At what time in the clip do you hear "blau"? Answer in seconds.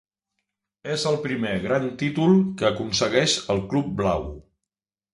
4.03-4.31